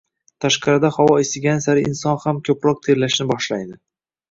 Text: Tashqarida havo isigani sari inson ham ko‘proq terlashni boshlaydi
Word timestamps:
Tashqarida 0.45 0.89
havo 0.95 1.17
isigani 1.25 1.65
sari 1.67 1.85
inson 1.91 2.19
ham 2.25 2.41
ko‘proq 2.51 2.83
terlashni 2.91 3.31
boshlaydi 3.37 3.81